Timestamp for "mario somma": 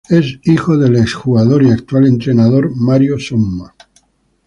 2.75-3.75